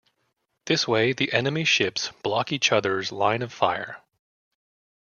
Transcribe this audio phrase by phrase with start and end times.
[0.65, 4.01] This way the enemy ships block each other's line of fire.